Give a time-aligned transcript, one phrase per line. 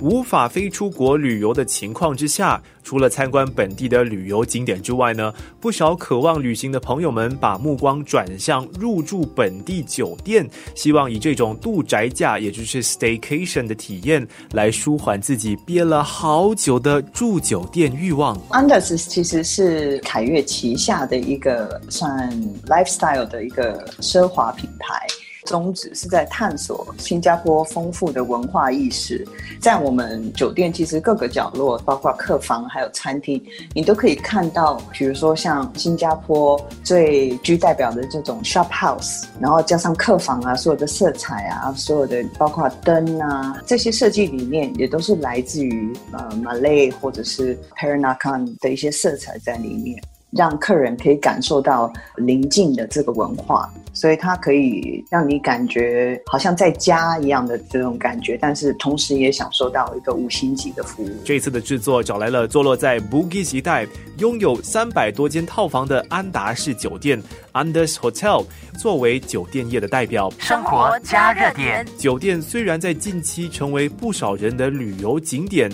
[0.00, 18.40] 无法飞出国旅游的情况之下，除了参观本地的旅游景点之外呢，不少渴望旅行的朋友们把目光转向入住本地酒店，希望以这种度宅假，也就是 staycation 的体验，来舒缓自己憋了好久的住酒店欲望。
[18.50, 22.30] Anders 其实是凯悦旗下的一个算
[22.66, 25.06] lifestyle 的一个奢华品牌。
[25.48, 29.26] 宗旨是在探索新加坡丰富的文化意识，
[29.58, 33.42] 在我们酒店其实各个角落，包括客房还有餐厅，
[33.74, 49.98] 你都可以看到，比如说像新加坡最具代表的这种 shop house，然后加上客房啊，所有的色彩啊，所有的包括灯啊，这些设计理念也都是来自于呃 Malay 或者是 Peranakan 的一些色彩在里面。
[50.30, 61.10] 让客人可以感受到邻近的这个文化，所以它可以让你感觉好像在家一样的这种感觉，但是同时也享受到一个五星级的服务。
[61.24, 63.84] 这次的制作找来了坐落在 Bugis 一带、
[64.18, 67.20] 拥有三百多间套房的安达式酒店
[67.54, 68.46] Anders Hotel
[68.78, 71.84] 作为酒店业的代表，生活加热点。
[71.98, 75.68] 酒店虽然在近期成为不少人的旅游景点。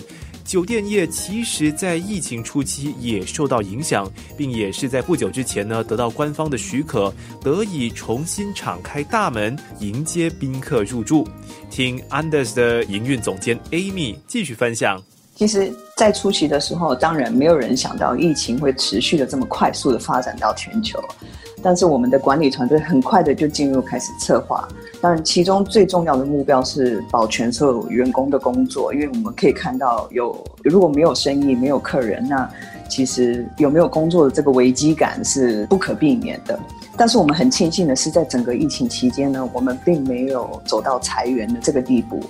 [0.45, 11.27] 酒店业其实，在疫情初期也受到影响，并也是在不久之前呢，得到官方的许可，得以重新敞开大门，迎接宾客入住。
[11.71, 15.01] 听 Anders 的营运总监 Amy 继续分享。
[15.35, 20.97] 其实，在初期的时候，当然没有人想到疫情会持续的这么快速的发展到全球。
[21.61, 24.65] 但是我们的管理团队很快的就进入开始策划，
[25.01, 32.49] 当然其中最重要的目标是保全所有员工的工作，因为我们可以看到有如果没有生意没有客人，那
[32.87, 36.57] 其实有没有工作的这个危机感是不可避免的。
[36.95, 42.23] 但是我们很庆幸的是，在整个疫情期间呢，我们并没有走到裁员的这个地步。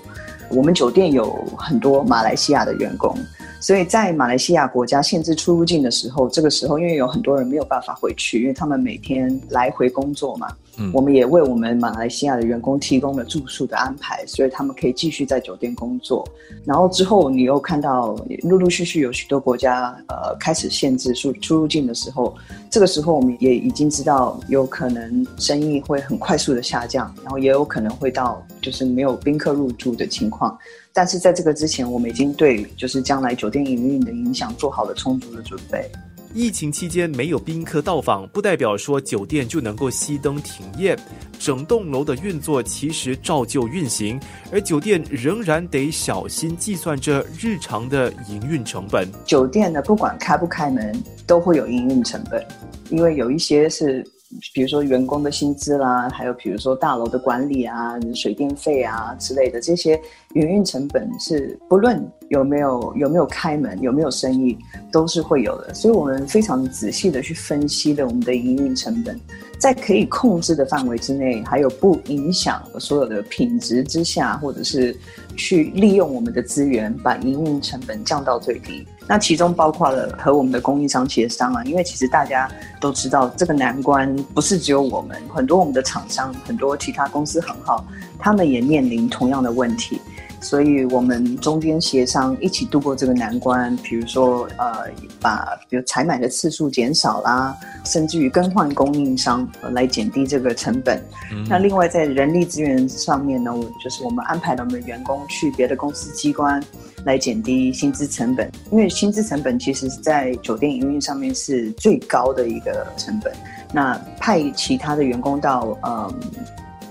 [0.49, 3.17] 我们酒店有很多马来西亚的员工。
[3.59, 10.47] 所以在马来西亚国家限制出入境的时候，这个时候因为有很多人没有办法回去，因为他们每天来回工作嘛。
[10.93, 16.27] 我们也为我们马来西亚的员工提供了住宿的安排，所以他们可以继续在酒店工作。
[16.63, 22.35] 然后之后你又看到陆陆续续有许多国家呃开始限制出出入境的时候，
[22.69, 30.57] 这个时候我们也已经知道有可能生意会很快速的下降，然后也有可能会到就是没有宾客入住的情况。
[30.93, 35.91] 但是在这个之前，我们已经对就是将来酒店营运的影响做好了充足的准备。
[36.35, 40.93] 疫情期间没有宾客到访，不代表说酒店就能够熄灯停业。
[41.39, 44.19] 整栋楼的运作其实照旧运行，
[44.51, 49.07] 而酒店仍然得小心计算着日常的营运成本。
[49.23, 52.45] 酒店呢，不管开不开门，都会有营运成本，
[52.89, 54.05] 因为有一些是。
[54.53, 59.99] 比如说员工的薪资啦，还有比如说大楼的管理啊、水电费啊之类的这些
[60.33, 64.57] 营运成本，是不论有没有有没有开门、有没有生意，
[64.91, 65.73] 都是会有的。
[65.73, 69.19] 所以我们非常仔细的去分析了我们的营运成本，
[69.59, 74.95] 在可以控制的范围之内，还有不影响所有的品质之下，或者是
[75.37, 78.85] 去利用我们的资源，把营运成本降到最低。
[79.07, 82.49] 那其中包括了和我们的供应商协商啊，因为其实大家
[82.79, 87.85] 都知道这个难关不是只有我们，很多我们的厂商，很多其他公司很好，
[88.17, 90.01] 他们也面临同样的问题。
[90.41, 94.85] 所以我们中间协商一起度过这个难关，比如说呃，
[95.19, 101.03] 把比如采买的次数减少啦，甚至于更换供应商来减低这个成本。
[101.49, 106.61] 那另外在人力资源上面呢，我就是我们安排了我们的员工去别的公司机关
[107.05, 113.33] 来减低薪资成本，因为薪资成本其实在酒店营运上面是最高的一个成本。
[113.71, 116.13] 那派其他的员工到嗯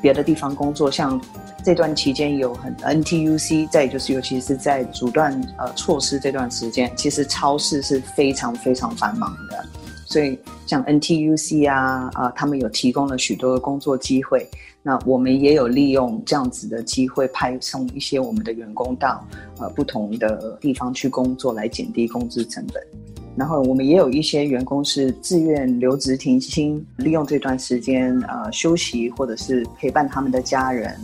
[0.01, 1.21] 别的地方工作，像。
[1.65, 9.65] 这段期间有很 NTUC，再就是尤其是在阻断呃措施这段时间，其实超市是非常非常繁忙的，
[10.15, 14.49] 所以像 NTUC 啊啊，他们有提供了许多的工作机会，
[14.81, 19.27] 那我们也有利用这样子的机会派送一些我们的员工到
[19.59, 22.81] 呃不同的地方去工作，来减低工资成本。
[23.37, 30.97] 然后我们也有一些员工是自愿留职停薪，利用这段时间呃休息或者是陪伴他们的家人。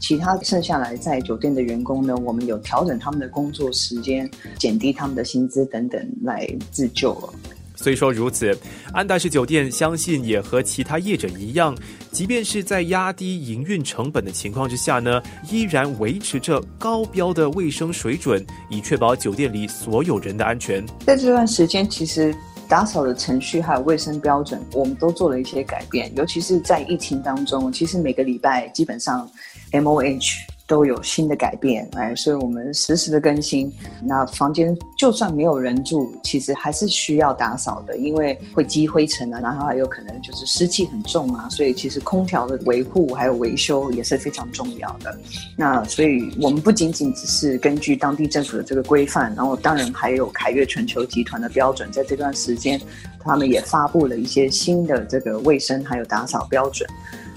[0.00, 4.28] 其他剩下来在酒店的员工呢，我们有调整他们的工作时间，
[4.58, 7.32] 减低他们的薪资等等来自救了。
[7.80, 8.52] 虽说如此，
[8.92, 11.76] 安达仕酒店相信也和其他业者一样，
[12.10, 20.84] 即便是在压低营运成本的情况之下呢，依然维持着高标的卫生水准，以确保酒店里所有人的安全。
[21.06, 22.34] 在这段时间，其实
[22.68, 29.30] 打扫的程序还有卫生标准，我们都做了一些改变，尤其是在疫情当中，其实每个礼拜基本上。
[29.70, 30.38] M O H
[30.68, 33.72] 都有新的改变，哎，所以我们实时的更新。
[34.02, 45.18] 那房间就算没有人住，其实还是需要打扫的，因为会积灰尘啊，然后还有可能就是湿气很重啊，所以其实空调的维护还有维修也是非常重要的。
[45.56, 52.78] 那所以我们不仅仅只是根据当地政府的这个规范，然后当然还有凯悦全球集团的标准，在这段时间，
[53.20, 56.86] 他们也发布了一些新的这个卫生还有打扫标准。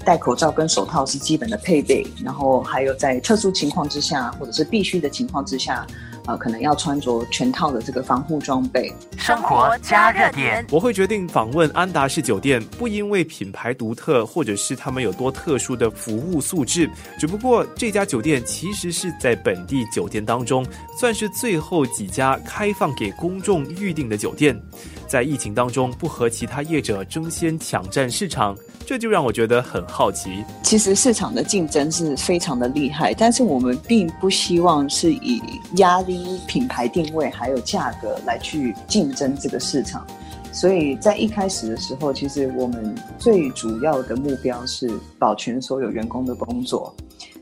[0.04, 5.86] 戴口罩跟手套是基本的配备，然后还有在特殊情况之下，或者是必须的情况之下，
[6.26, 8.92] 呃，可能要穿着全套的这个防护装备。
[9.16, 20.66] 生活加热点，我会决定访问安达仕酒店，不因为品牌独特，或者是他们有多特殊的服务素质，只不过这家酒店其实是在本地酒店当中，
[20.98, 24.60] 算是最后几家开放给公众预订的酒店。
[25.06, 28.56] 在疫情当中，不和其他业者争先抢占市场。
[28.86, 30.44] 这就让我觉得很好奇。
[30.62, 35.40] 其实市场的竞争是非常的厉害，但是我们并不希望是以
[35.76, 40.06] 压低品牌定位还有价格来去竞争这个市场。
[40.52, 46.94] 所以在一开始的时候，其实我们最主要的目标是保全所有员工的工作。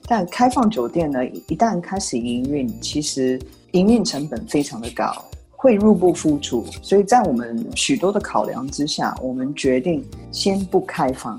[0.07, 3.41] 但开放酒店呢，一旦开始营运，其实
[3.73, 5.25] 营运成本非常的高。
[5.63, 10.03] 会入不敷出，所以在我们许多的考量之下，我们决定
[10.33, 11.39] 先不开放。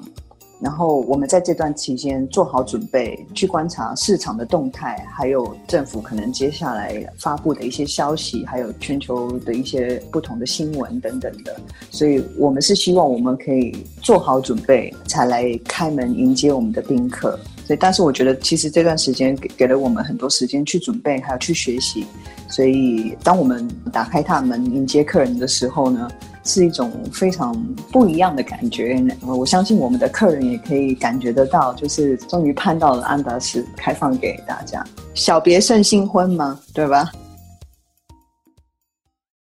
[0.59, 11.59] 然后我们在这段期间做好准备，去观察市场的动态，还有政府可能接下来发布的一些消息，还有全球的一些不同的新闻等等的。
[11.89, 17.39] 所以我们是希望我们可以做好准备，才来开门迎接我们的宾客。
[17.65, 22.05] 所以，但是我觉得其实这段时间给给了我们很多时间去准备，还有去学习。
[22.49, 26.09] 所以，当我们打开大门迎接客人的时候呢，
[26.43, 27.53] 是一种非常
[27.91, 29.01] 不一样的感觉。
[29.25, 34.83] 我相信我们的客人也可以感觉得到，就是终于盼到了安达斯开放给大家。
[35.13, 37.09] 小别胜新婚嘛，对吧？